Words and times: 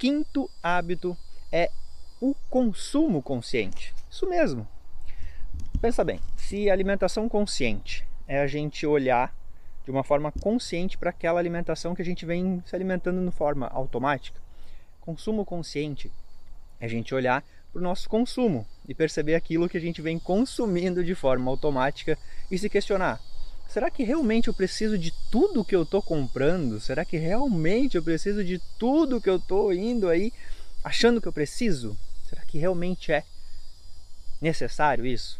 Quinto 0.00 0.50
hábito 0.62 1.14
é 1.52 1.70
o 2.22 2.34
consumo 2.48 3.20
consciente. 3.20 3.94
Isso 4.10 4.26
mesmo. 4.26 4.66
Pensa 5.78 6.02
bem, 6.02 6.18
se 6.38 6.70
alimentação 6.70 7.28
consciente 7.28 8.08
é 8.26 8.40
a 8.40 8.46
gente 8.46 8.86
olhar 8.86 9.30
de 9.84 9.90
uma 9.90 10.02
forma 10.02 10.32
consciente 10.32 10.96
para 10.96 11.10
aquela 11.10 11.38
alimentação 11.38 11.94
que 11.94 12.00
a 12.00 12.04
gente 12.04 12.24
vem 12.24 12.62
se 12.64 12.74
alimentando 12.74 13.22
de 13.22 13.36
forma 13.36 13.66
automática, 13.66 14.40
consumo 15.02 15.44
consciente 15.44 16.10
é 16.80 16.86
a 16.86 16.88
gente 16.88 17.14
olhar 17.14 17.44
para 17.70 17.80
o 17.80 17.82
nosso 17.82 18.08
consumo 18.08 18.66
e 18.88 18.94
perceber 18.94 19.34
aquilo 19.34 19.68
que 19.68 19.76
a 19.76 19.82
gente 19.82 20.00
vem 20.00 20.18
consumindo 20.18 21.04
de 21.04 21.14
forma 21.14 21.50
automática 21.50 22.16
e 22.50 22.56
se 22.56 22.70
questionar: 22.70 23.20
será 23.70 23.90
que 23.90 24.02
realmente 24.02 24.48
eu 24.48 24.54
preciso 24.54 24.98
de 24.98 25.12
tudo 25.30 25.64
que 25.64 25.74
eu 25.74 25.84
estou 25.84 26.02
comprando? 26.02 26.80
Será 26.80 27.04
que 27.04 27.16
realmente 27.16 27.96
eu 27.96 28.02
preciso 28.02 28.42
de 28.44 28.58
tudo 28.78 29.20
que 29.20 29.30
eu 29.30 29.36
estou 29.36 29.72
indo 29.72 30.08
aí 30.08 30.32
achando 30.82 31.20
que 31.20 31.28
eu 31.28 31.32
preciso? 31.32 31.96
Será 32.28 32.42
que 32.42 32.58
realmente 32.58 33.12
é 33.12 33.24
necessário 34.40 35.06
isso? 35.06 35.38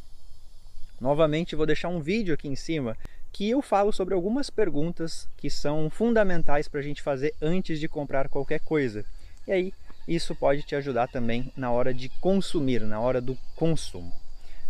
Novamente, 1.00 1.56
vou 1.56 1.66
deixar 1.66 1.88
um 1.88 2.00
vídeo 2.00 2.34
aqui 2.34 2.46
em 2.46 2.56
cima 2.56 2.96
que 3.32 3.48
eu 3.48 3.62
falo 3.62 3.92
sobre 3.92 4.14
algumas 4.14 4.50
perguntas 4.50 5.26
que 5.36 5.48
são 5.48 5.88
fundamentais 5.88 6.68
para 6.68 6.80
a 6.80 6.82
gente 6.82 7.02
fazer 7.02 7.34
antes 7.40 7.80
de 7.80 7.88
comprar 7.88 8.28
qualquer 8.28 8.60
coisa. 8.60 9.04
E 9.46 9.52
aí, 9.52 9.74
isso 10.06 10.34
pode 10.34 10.62
te 10.62 10.74
ajudar 10.74 11.08
também 11.08 11.52
na 11.56 11.70
hora 11.70 11.94
de 11.94 12.08
consumir, 12.20 12.80
na 12.82 13.00
hora 13.00 13.20
do 13.20 13.36
consumo. 13.56 14.12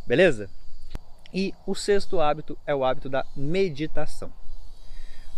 Beleza? 0.06 0.48
E 1.32 1.54
o 1.66 1.74
sexto 1.74 2.20
hábito 2.20 2.58
é 2.66 2.74
o 2.74 2.84
hábito 2.84 3.08
da 3.08 3.24
meditação. 3.36 4.32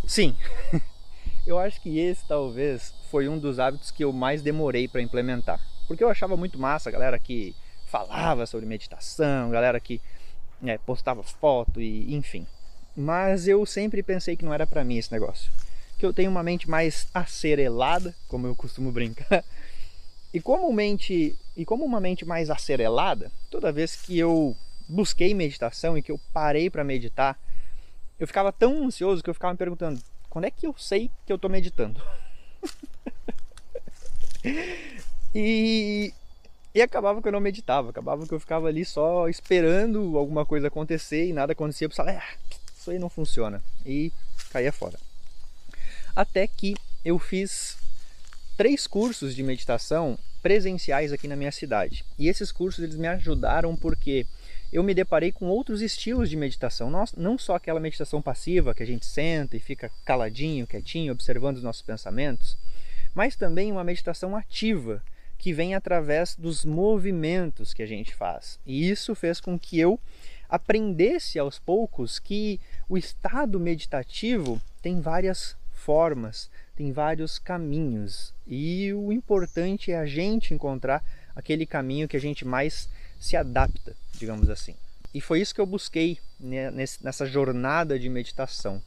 Sim, 0.07 0.35
eu 1.45 1.59
acho 1.59 1.79
que 1.81 1.99
esse 1.99 2.25
talvez 2.27 2.93
foi 3.09 3.27
um 3.27 3.37
dos 3.37 3.59
hábitos 3.59 3.91
que 3.91 4.03
eu 4.03 4.11
mais 4.11 4.41
demorei 4.41 4.87
para 4.87 5.01
implementar. 5.01 5.59
Porque 5.87 6.03
eu 6.03 6.09
achava 6.09 6.35
muito 6.35 6.57
massa 6.57 6.89
a 6.89 6.91
galera 6.91 7.19
que 7.19 7.55
falava 7.87 8.45
sobre 8.47 8.65
meditação, 8.65 9.51
galera 9.51 9.79
que 9.79 10.01
é, 10.65 10.77
postava 10.79 11.21
foto 11.21 11.79
e 11.79 12.13
enfim. 12.15 12.47
Mas 12.95 13.47
eu 13.47 13.65
sempre 13.65 14.01
pensei 14.01 14.35
que 14.35 14.45
não 14.45 14.53
era 14.53 14.65
para 14.65 14.83
mim 14.83 14.97
esse 14.97 15.11
negócio. 15.11 15.51
Que 15.97 16.05
eu 16.05 16.13
tenho 16.13 16.31
uma 16.31 16.43
mente 16.43 16.69
mais 16.69 17.07
acerelada, 17.13 18.15
como 18.27 18.47
eu 18.47 18.55
costumo 18.55 18.91
brincar, 18.91 19.43
e 20.33 20.41
como, 20.41 20.71
mente, 20.73 21.35
e 21.55 21.65
como 21.65 21.85
uma 21.85 21.99
mente 21.99 22.25
mais 22.25 22.49
acerelada, 22.49 23.31
toda 23.49 23.71
vez 23.71 23.95
que 23.95 24.17
eu 24.17 24.55
busquei 24.87 25.33
meditação 25.33 25.97
e 25.97 26.01
que 26.01 26.11
eu 26.11 26.19
parei 26.33 26.69
para 26.69 26.83
meditar, 26.83 27.37
eu 28.19 28.27
ficava 28.27 28.51
tão 28.51 28.85
ansioso 28.85 29.23
que 29.23 29.29
eu 29.29 29.33
ficava 29.33 29.53
me 29.53 29.57
perguntando: 29.57 30.01
quando 30.29 30.45
é 30.45 30.51
que 30.51 30.65
eu 30.65 30.75
sei 30.77 31.09
que 31.25 31.31
eu 31.31 31.35
estou 31.35 31.49
meditando? 31.49 32.01
e, 35.33 36.13
e 36.73 36.81
acabava 36.81 37.21
que 37.21 37.27
eu 37.27 37.31
não 37.31 37.39
meditava, 37.39 37.89
acabava 37.89 38.25
que 38.25 38.33
eu 38.33 38.39
ficava 38.39 38.67
ali 38.67 38.85
só 38.85 39.27
esperando 39.27 40.17
alguma 40.17 40.45
coisa 40.45 40.67
acontecer 40.67 41.27
e 41.27 41.33
nada 41.33 41.53
acontecia. 41.53 41.85
Eu 41.85 41.89
pensava, 41.89 42.11
ah, 42.11 42.37
isso 42.77 42.91
aí 42.91 42.99
não 42.99 43.09
funciona. 43.09 43.63
E 43.85 44.11
caía 44.49 44.71
fora. 44.71 44.97
Até 46.15 46.47
que 46.47 46.75
eu 47.03 47.17
fiz 47.17 47.77
três 48.55 48.87
cursos 48.87 49.35
de 49.35 49.43
meditação 49.43 50.17
presenciais 50.41 51.11
aqui 51.11 51.27
na 51.27 51.35
minha 51.35 51.51
cidade. 51.51 52.05
E 52.19 52.27
esses 52.27 52.51
cursos 52.51 52.83
eles 52.83 52.95
me 52.95 53.07
ajudaram 53.07 53.75
porque 53.75 54.25
eu 54.73 54.81
me 54.81 54.95
deparei 54.95 55.31
com 55.31 55.45
outros 55.45 55.83
estilos 55.83 56.27
de 56.27 56.35
meditação, 56.35 56.91
não 57.15 57.37
só 57.37 57.53
aquela 57.53 57.79
meditação 57.79 58.23
passiva 58.23 58.73
que 58.73 58.81
a 58.81 58.87
gente 58.87 59.05
senta 59.05 59.55
e 59.55 59.59
fica 59.59 59.91
caladinho, 60.03 60.65
quietinho, 60.65 61.13
observando 61.13 61.57
os 61.57 61.63
nossos 61.63 61.83
pensamentos, 61.83 62.57
mas 63.13 63.35
também 63.35 63.71
uma 63.71 63.83
meditação 63.83 64.35
ativa 64.35 65.03
que 65.37 65.53
vem 65.53 65.75
através 65.75 66.35
dos 66.35 66.65
movimentos 66.65 67.71
que 67.71 67.83
a 67.83 67.85
gente 67.85 68.15
faz. 68.15 68.59
E 68.65 68.89
isso 68.89 69.13
fez 69.13 69.39
com 69.39 69.59
que 69.59 69.79
eu 69.79 69.99
aprendesse 70.49 71.37
aos 71.37 71.59
poucos 71.59 72.17
que 72.17 72.59
o 72.89 72.97
estado 72.97 73.59
meditativo 73.59 74.59
tem 74.81 74.99
várias 74.99 75.55
formas, 75.71 76.49
tem 76.75 76.91
vários 76.91 77.37
caminhos. 77.37 78.33
E 78.47 78.91
o 78.91 79.11
importante 79.11 79.91
é 79.91 79.99
a 79.99 80.05
gente 80.07 80.51
encontrar 80.51 81.03
aquele 81.35 81.67
caminho 81.67 82.07
que 82.07 82.17
a 82.17 82.21
gente 82.21 82.43
mais 82.43 82.89
se 83.19 83.37
adapta, 83.37 83.95
digamos 84.23 84.49
assim. 84.49 84.75
E 85.13 85.19
foi 85.19 85.41
isso 85.41 85.53
que 85.53 85.59
eu 85.59 85.65
busquei 85.65 86.17
nessa 86.39 87.25
jornada 87.25 87.99
de 87.99 88.07
meditação. 88.07 88.81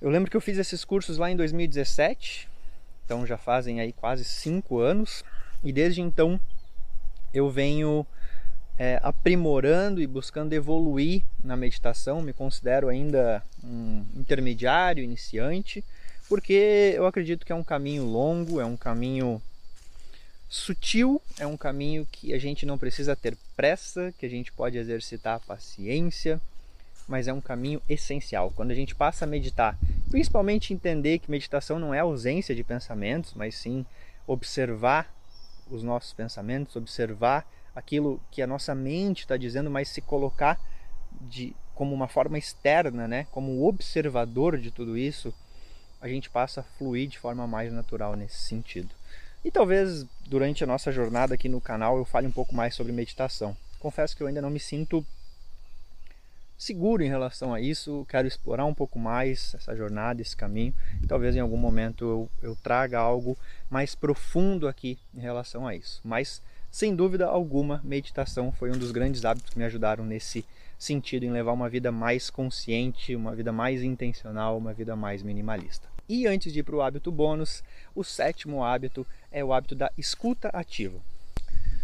Eu 0.00 0.10
lembro 0.10 0.30
que 0.30 0.36
eu 0.36 0.40
fiz 0.42 0.58
esses 0.58 0.84
cursos 0.84 1.16
lá 1.16 1.30
em 1.30 1.36
2017, 1.36 2.48
então 3.04 3.26
já 3.26 3.38
fazem 3.38 3.80
aí 3.80 3.92
quase 3.92 4.24
cinco 4.24 4.78
anos, 4.78 5.24
e 5.64 5.72
desde 5.72 6.02
então 6.02 6.38
eu 7.32 7.50
venho 7.50 8.06
é, 8.78 9.00
aprimorando 9.02 10.02
e 10.02 10.06
buscando 10.06 10.52
evoluir 10.52 11.22
na 11.42 11.56
meditação. 11.56 12.20
Me 12.20 12.34
considero 12.34 12.88
ainda 12.88 13.42
um 13.64 14.04
intermediário, 14.14 15.02
iniciante, 15.02 15.82
porque 16.28 16.92
eu 16.94 17.06
acredito 17.06 17.46
que 17.46 17.52
é 17.52 17.54
um 17.54 17.64
caminho 17.64 18.04
longo, 18.04 18.60
é 18.60 18.66
um 18.66 18.76
caminho 18.76 19.40
sutil, 20.50 21.22
é 21.38 21.46
um 21.46 21.56
caminho 21.56 22.04
que 22.10 22.34
a 22.34 22.38
gente 22.38 22.66
não 22.66 22.76
precisa 22.76 23.14
ter 23.14 23.38
pressa, 23.56 24.12
que 24.18 24.26
a 24.26 24.28
gente 24.28 24.50
pode 24.50 24.76
exercitar 24.76 25.36
a 25.36 25.40
paciência, 25.40 26.40
mas 27.06 27.28
é 27.28 27.32
um 27.32 27.40
caminho 27.40 27.80
essencial. 27.88 28.52
Quando 28.56 28.72
a 28.72 28.74
gente 28.74 28.92
passa 28.92 29.24
a 29.24 29.28
meditar, 29.28 29.78
principalmente 30.10 30.74
entender 30.74 31.20
que 31.20 31.30
meditação 31.30 31.78
não 31.78 31.94
é 31.94 32.00
ausência 32.00 32.52
de 32.52 32.64
pensamentos, 32.64 33.32
mas 33.32 33.54
sim 33.54 33.86
observar 34.26 35.14
os 35.70 35.84
nossos 35.84 36.12
pensamentos, 36.12 36.74
observar 36.74 37.48
aquilo 37.72 38.20
que 38.32 38.42
a 38.42 38.46
nossa 38.46 38.74
mente 38.74 39.20
está 39.20 39.36
dizendo, 39.36 39.70
mas 39.70 39.88
se 39.88 40.00
colocar 40.00 40.60
de, 41.20 41.54
como 41.76 41.94
uma 41.94 42.08
forma 42.08 42.36
externa, 42.36 43.06
né? 43.06 43.28
como 43.30 43.64
observador 43.64 44.58
de 44.58 44.72
tudo 44.72 44.98
isso, 44.98 45.32
a 46.00 46.08
gente 46.08 46.28
passa 46.28 46.60
a 46.60 46.64
fluir 46.64 47.08
de 47.08 47.20
forma 47.20 47.46
mais 47.46 47.72
natural 47.72 48.16
nesse 48.16 48.38
sentido. 48.38 48.99
E 49.44 49.50
talvez 49.50 50.06
durante 50.26 50.62
a 50.62 50.66
nossa 50.66 50.92
jornada 50.92 51.34
aqui 51.34 51.48
no 51.48 51.60
canal 51.60 51.96
eu 51.96 52.04
fale 52.04 52.26
um 52.26 52.32
pouco 52.32 52.54
mais 52.54 52.74
sobre 52.74 52.92
meditação. 52.92 53.56
Confesso 53.78 54.16
que 54.16 54.22
eu 54.22 54.26
ainda 54.26 54.42
não 54.42 54.50
me 54.50 54.60
sinto 54.60 55.04
seguro 56.58 57.02
em 57.02 57.08
relação 57.08 57.54
a 57.54 57.60
isso, 57.60 58.06
quero 58.06 58.28
explorar 58.28 58.66
um 58.66 58.74
pouco 58.74 58.98
mais 58.98 59.54
essa 59.54 59.74
jornada, 59.74 60.20
esse 60.20 60.36
caminho. 60.36 60.74
Talvez 61.08 61.34
em 61.34 61.40
algum 61.40 61.56
momento 61.56 62.04
eu, 62.04 62.50
eu 62.50 62.56
traga 62.56 62.98
algo 62.98 63.36
mais 63.70 63.94
profundo 63.94 64.68
aqui 64.68 64.98
em 65.14 65.20
relação 65.20 65.66
a 65.66 65.74
isso. 65.74 66.02
Mas, 66.04 66.42
sem 66.70 66.94
dúvida 66.94 67.26
alguma, 67.26 67.80
meditação 67.82 68.52
foi 68.52 68.70
um 68.70 68.76
dos 68.76 68.92
grandes 68.92 69.24
hábitos 69.24 69.50
que 69.50 69.58
me 69.58 69.64
ajudaram 69.64 70.04
nesse 70.04 70.44
sentido, 70.78 71.24
em 71.24 71.30
levar 71.30 71.52
uma 71.52 71.68
vida 71.68 71.90
mais 71.90 72.28
consciente, 72.28 73.16
uma 73.16 73.34
vida 73.34 73.52
mais 73.52 73.82
intencional, 73.82 74.58
uma 74.58 74.74
vida 74.74 74.94
mais 74.94 75.22
minimalista. 75.22 75.88
E 76.12 76.26
antes 76.26 76.52
de 76.52 76.58
ir 76.58 76.62
para 76.64 76.74
o 76.74 76.82
hábito 76.82 77.12
bônus, 77.12 77.62
o 77.94 78.02
sétimo 78.02 78.64
hábito 78.64 79.06
é 79.30 79.44
o 79.44 79.52
hábito 79.52 79.76
da 79.76 79.92
escuta 79.96 80.48
ativa. 80.48 80.98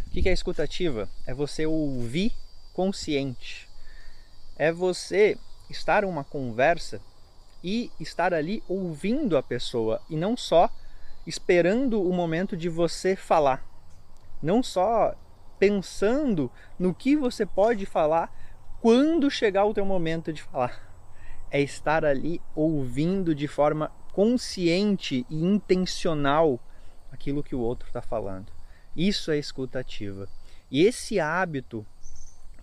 O 0.09 0.11
que 0.11 0.29
é 0.29 0.33
escuta 0.33 0.65
ativa? 0.65 1.09
É 1.25 1.33
você 1.33 1.65
ouvir 1.65 2.33
consciente. 2.73 3.69
É 4.57 4.73
você 4.73 5.39
estar 5.71 6.03
em 6.03 6.09
uma 6.09 6.25
conversa 6.25 7.01
e 7.63 7.89
estar 8.01 8.35
ali 8.35 8.65
ouvindo 8.67 9.37
a 9.37 9.45
pessoa 9.45 10.03
e 10.11 10.17
não 10.17 10.37
só 10.37 10.69
esperando 11.25 12.03
o 12.03 12.13
momento 12.13 12.57
de 12.57 12.69
você 12.69 13.15
falar. 13.15 13.65
Não 14.43 14.61
só 14.61 15.15
pensando 15.57 16.51
no 16.77 16.93
que 16.93 17.15
você 17.15 17.47
pode 17.47 17.87
falar 17.87 18.37
quando 18.81 19.31
chegar 19.31 19.67
o 19.67 19.73
teu 19.73 19.87
momento 19.87 20.33
de 20.33 20.43
falar. 20.43 20.83
É 21.49 21.61
estar 21.61 22.05
ali 22.05 22.43
ouvindo 22.57 23.33
de 23.33 23.47
forma 23.47 23.93
consciente 24.17 25.27
e 25.29 25.45
intencional 25.45 26.59
aquilo 27.13 27.43
que 27.43 27.55
o 27.55 27.61
outro 27.61 27.87
está 27.87 28.01
falando. 28.01 28.47
Isso 28.97 29.31
é 29.31 29.37
escutativa. 29.37 30.27
E 30.71 30.87
esse 30.87 31.21
hábito, 31.21 31.85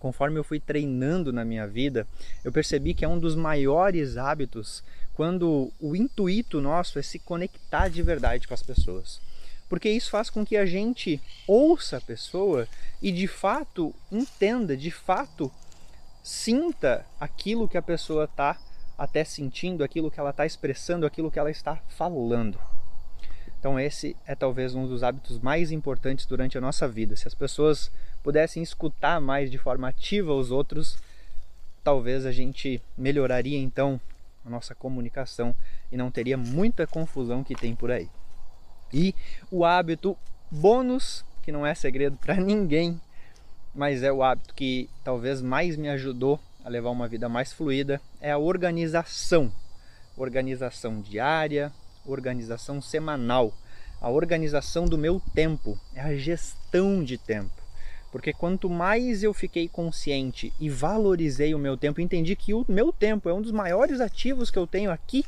conforme 0.00 0.36
eu 0.36 0.42
fui 0.42 0.58
treinando 0.58 1.32
na 1.32 1.44
minha 1.44 1.64
vida, 1.64 2.08
eu 2.42 2.50
percebi 2.50 2.92
que 2.92 3.04
é 3.04 3.08
um 3.08 3.20
dos 3.20 3.36
maiores 3.36 4.16
hábitos 4.16 4.82
quando 5.14 5.72
o 5.80 5.94
intuito 5.94 6.60
nosso 6.60 6.98
é 6.98 7.02
se 7.02 7.20
conectar 7.20 7.86
de 7.86 8.02
verdade 8.02 8.48
com 8.48 8.54
as 8.54 8.62
pessoas. 8.64 9.20
Porque 9.68 9.88
isso 9.88 10.10
faz 10.10 10.28
com 10.30 10.44
que 10.44 10.56
a 10.56 10.66
gente 10.66 11.22
ouça 11.46 11.98
a 11.98 12.00
pessoa 12.00 12.66
e 13.00 13.12
de 13.12 13.28
fato 13.28 13.94
entenda, 14.10 14.76
de 14.76 14.90
fato 14.90 15.52
sinta 16.20 17.06
aquilo 17.20 17.68
que 17.68 17.78
a 17.78 17.82
pessoa 17.82 18.24
está 18.24 18.58
até 18.96 19.24
sentindo, 19.24 19.82
aquilo 19.82 20.10
que 20.10 20.20
ela 20.20 20.30
está 20.30 20.46
expressando, 20.46 21.06
aquilo 21.06 21.30
que 21.30 21.38
ela 21.38 21.50
está 21.50 21.76
falando. 21.88 22.58
Então, 23.58 23.80
esse 23.80 24.14
é 24.26 24.34
talvez 24.34 24.74
um 24.74 24.86
dos 24.86 25.02
hábitos 25.02 25.38
mais 25.38 25.72
importantes 25.72 26.26
durante 26.26 26.58
a 26.58 26.60
nossa 26.60 26.86
vida. 26.86 27.16
Se 27.16 27.26
as 27.26 27.34
pessoas 27.34 27.90
pudessem 28.22 28.62
escutar 28.62 29.20
mais 29.20 29.50
de 29.50 29.56
forma 29.56 29.88
ativa 29.88 30.34
os 30.34 30.50
outros, 30.50 30.98
talvez 31.82 32.26
a 32.26 32.32
gente 32.32 32.82
melhoraria 32.96 33.58
então 33.58 34.00
a 34.44 34.50
nossa 34.50 34.74
comunicação 34.74 35.54
e 35.90 35.96
não 35.96 36.10
teria 36.10 36.36
muita 36.36 36.86
confusão 36.86 37.42
que 37.42 37.54
tem 37.54 37.74
por 37.74 37.90
aí. 37.90 38.08
E 38.92 39.14
o 39.50 39.64
hábito 39.64 40.16
bônus, 40.50 41.24
que 41.42 41.50
não 41.50 41.66
é 41.66 41.74
segredo 41.74 42.16
para 42.16 42.36
ninguém, 42.40 43.00
mas 43.74 44.02
é 44.02 44.12
o 44.12 44.22
hábito 44.22 44.54
que 44.54 44.88
talvez 45.02 45.40
mais 45.40 45.76
me 45.76 45.88
ajudou 45.88 46.38
a 46.64 46.68
levar 46.68 46.90
uma 46.90 47.08
vida 47.08 47.28
mais 47.28 47.52
fluida, 47.52 48.00
é 48.24 48.30
a 48.30 48.38
organização. 48.38 49.52
Organização 50.16 51.02
diária, 51.02 51.70
organização 52.06 52.80
semanal, 52.80 53.52
a 54.00 54.08
organização 54.08 54.86
do 54.86 54.96
meu 54.96 55.20
tempo, 55.34 55.78
é 55.94 56.00
a 56.00 56.16
gestão 56.16 57.04
de 57.04 57.18
tempo. 57.18 57.52
Porque 58.10 58.32
quanto 58.32 58.70
mais 58.70 59.22
eu 59.22 59.34
fiquei 59.34 59.68
consciente 59.68 60.54
e 60.58 60.70
valorizei 60.70 61.54
o 61.54 61.58
meu 61.58 61.76
tempo, 61.76 62.00
entendi 62.00 62.34
que 62.34 62.54
o 62.54 62.64
meu 62.66 62.90
tempo 62.94 63.28
é 63.28 63.34
um 63.34 63.42
dos 63.42 63.52
maiores 63.52 64.00
ativos 64.00 64.50
que 64.50 64.58
eu 64.58 64.66
tenho 64.66 64.90
aqui, 64.90 65.26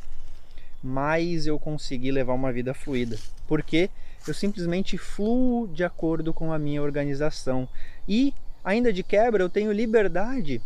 mais 0.82 1.46
eu 1.46 1.58
consegui 1.58 2.10
levar 2.10 2.32
uma 2.32 2.50
vida 2.50 2.72
fluida. 2.72 3.18
Porque 3.46 3.90
eu 4.26 4.32
simplesmente 4.32 4.96
fluo 4.96 5.68
de 5.68 5.84
acordo 5.84 6.32
com 6.32 6.50
a 6.50 6.58
minha 6.58 6.82
organização. 6.82 7.68
E, 8.08 8.32
ainda 8.64 8.90
de 8.90 9.02
quebra, 9.02 9.42
eu 9.42 9.50
tenho 9.50 9.70
liberdade 9.70 10.62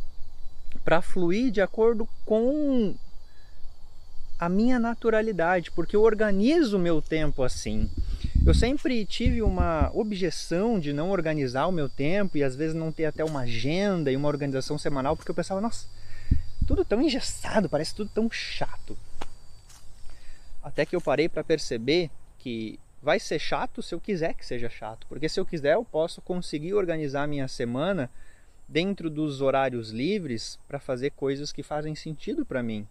para 0.90 1.00
fluir 1.00 1.52
de 1.52 1.60
acordo 1.60 2.08
com 2.26 2.96
a 4.36 4.48
minha 4.48 4.76
naturalidade, 4.76 5.70
porque 5.70 5.94
eu 5.94 6.02
organizo 6.02 6.78
o 6.78 6.80
meu 6.80 7.00
tempo 7.00 7.44
assim. 7.44 7.88
Eu 8.44 8.52
sempre 8.52 9.06
tive 9.06 9.40
uma 9.40 9.88
objeção 9.94 10.80
de 10.80 10.92
não 10.92 11.12
organizar 11.12 11.68
o 11.68 11.72
meu 11.72 11.88
tempo 11.88 12.36
e 12.36 12.42
às 12.42 12.56
vezes 12.56 12.74
não 12.74 12.90
ter 12.90 13.04
até 13.04 13.24
uma 13.24 13.42
agenda 13.42 14.10
e 14.10 14.16
uma 14.16 14.26
organização 14.26 14.76
semanal, 14.78 15.16
porque 15.16 15.30
eu 15.30 15.34
pensava, 15.34 15.60
nossa, 15.60 15.86
tudo 16.66 16.84
tão 16.84 17.00
engessado, 17.00 17.68
parece 17.68 17.94
tudo 17.94 18.10
tão 18.12 18.28
chato. 18.28 18.98
Até 20.60 20.84
que 20.84 20.96
eu 20.96 21.00
parei 21.00 21.28
para 21.28 21.44
perceber 21.44 22.10
que 22.36 22.80
vai 23.00 23.20
ser 23.20 23.38
chato 23.38 23.80
se 23.80 23.94
eu 23.94 24.00
quiser 24.00 24.34
que 24.34 24.44
seja 24.44 24.68
chato, 24.68 25.06
porque 25.08 25.28
se 25.28 25.38
eu 25.38 25.46
quiser 25.46 25.74
eu 25.74 25.84
posso 25.84 26.20
conseguir 26.20 26.74
organizar 26.74 27.28
minha 27.28 27.46
semana 27.46 28.10
dentro 28.70 29.10
dos 29.10 29.40
horários 29.40 29.90
livres 29.90 30.56
para 30.68 30.78
fazer 30.78 31.10
coisas 31.10 31.50
que 31.50 31.60
fazem 31.60 31.96
sentido 31.96 32.46
para 32.46 32.62
mim. 32.62 32.86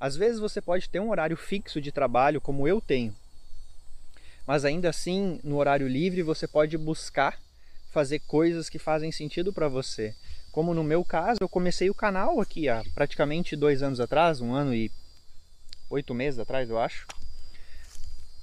Às 0.00 0.16
vezes 0.16 0.40
você 0.40 0.60
pode 0.60 0.88
ter 0.88 1.00
um 1.00 1.10
horário 1.10 1.36
fixo 1.36 1.82
de 1.82 1.92
trabalho, 1.92 2.40
como 2.40 2.66
eu 2.66 2.80
tenho, 2.80 3.14
mas 4.46 4.64
ainda 4.64 4.88
assim, 4.88 5.38
no 5.44 5.58
horário 5.58 5.86
livre, 5.86 6.22
você 6.22 6.48
pode 6.48 6.78
buscar 6.78 7.38
fazer 7.90 8.20
coisas 8.20 8.70
que 8.70 8.78
fazem 8.78 9.12
sentido 9.12 9.52
para 9.52 9.68
você. 9.68 10.14
Como 10.50 10.72
no 10.72 10.82
meu 10.82 11.04
caso, 11.04 11.38
eu 11.40 11.48
comecei 11.48 11.90
o 11.90 11.94
canal 11.94 12.40
aqui 12.40 12.68
há 12.68 12.82
praticamente 12.94 13.54
dois 13.54 13.82
anos 13.82 14.00
atrás, 14.00 14.40
um 14.40 14.54
ano 14.54 14.74
e 14.74 14.90
oito 15.90 16.14
meses 16.14 16.40
atrás, 16.40 16.70
eu 16.70 16.78
acho, 16.78 17.06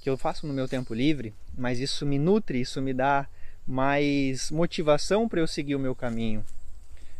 que 0.00 0.08
eu 0.08 0.16
faço 0.16 0.46
no 0.46 0.54
meu 0.54 0.68
tempo 0.68 0.94
livre, 0.94 1.34
mas 1.52 1.80
isso 1.80 2.06
me 2.06 2.18
nutre, 2.18 2.60
isso 2.60 2.80
me 2.80 2.94
dá 2.94 3.28
mais 3.66 4.52
motivação 4.52 5.28
para 5.28 5.40
eu 5.40 5.48
seguir 5.48 5.74
o 5.74 5.80
meu 5.80 5.96
caminho. 5.96 6.44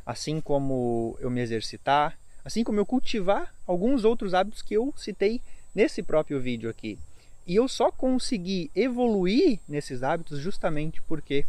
Assim 0.05 0.41
como 0.41 1.17
eu 1.21 1.31
me 1.31 1.41
exercitar, 1.41 2.19
assim 2.45 2.65
como 2.65 2.81
eu 2.81 2.87
cultivar 2.87 3.55
alguns 3.67 4.05
outros 4.05 4.35
hábitos 4.35 4.63
que 4.63 4.75
eu 4.75 4.93
citei 4.97 5.41
nesse 5.75 6.03
próprio 6.03 6.41
vídeo 6.41 6.69
aqui. 6.69 6.99
E 7.47 7.57
eu 7.57 7.69
só 7.69 7.91
consegui 7.91 8.71
evoluir 8.75 9.59
nesses 9.69 10.03
hábitos 10.03 10.39
justamente 10.39 11.01
porque 11.03 11.45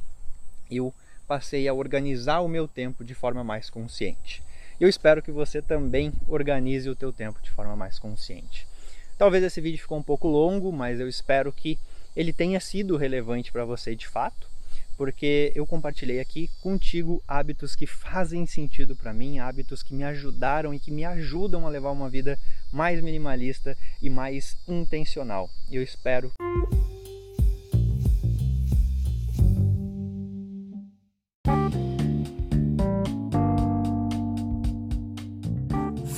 eu 0.69 0.93
passei 1.27 1.67
a 1.67 1.73
organizar 1.73 2.41
o 2.41 2.47
meu 2.47 2.67
tempo 2.67 3.03
de 3.03 3.13
forma 3.13 3.43
mais 3.43 3.69
consciente. 3.69 4.43
Eu 4.79 4.89
espero 4.89 5.21
que 5.21 5.31
você 5.31 5.61
também 5.61 6.11
organize 6.27 6.89
o 6.89 6.95
teu 6.95 7.13
tempo 7.13 7.39
de 7.41 7.51
forma 7.51 7.75
mais 7.75 7.99
consciente. 7.99 8.67
Talvez 9.17 9.43
esse 9.43 9.61
vídeo 9.61 9.79
ficou 9.79 9.97
um 9.97 10.03
pouco 10.03 10.27
longo, 10.27 10.71
mas 10.71 10.99
eu 10.99 11.07
espero 11.07 11.53
que 11.53 11.77
ele 12.15 12.33
tenha 12.33 12.59
sido 12.59 12.97
relevante 12.97 13.51
para 13.51 13.63
você 13.63 13.95
de 13.95 14.07
fato 14.07 14.49
porque 14.97 15.51
eu 15.55 15.65
compartilhei 15.65 16.19
aqui 16.19 16.49
contigo 16.61 17.23
hábitos 17.27 17.75
que 17.75 17.87
fazem 17.87 18.45
sentido 18.45 18.95
para 18.95 19.13
mim, 19.13 19.39
hábitos 19.39 19.83
que 19.83 19.93
me 19.93 20.03
ajudaram 20.03 20.73
e 20.73 20.79
que 20.79 20.91
me 20.91 21.03
ajudam 21.03 21.65
a 21.65 21.69
levar 21.69 21.91
uma 21.91 22.09
vida 22.09 22.37
mais 22.71 23.01
minimalista 23.01 23.77
e 24.01 24.09
mais 24.09 24.57
intencional. 24.67 25.49
Eu 25.71 25.81
espero 25.81 26.31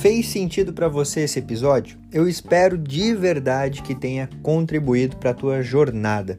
Fez 0.04 0.28
sentido 0.28 0.74
para 0.74 0.86
você 0.86 1.20
esse 1.20 1.38
episódio? 1.38 1.98
Eu 2.12 2.28
espero 2.28 2.76
de 2.76 3.14
verdade 3.14 3.80
que 3.80 3.94
tenha 3.94 4.28
contribuído 4.42 5.16
para 5.16 5.30
a 5.30 5.34
tua 5.34 5.62
jornada. 5.62 6.38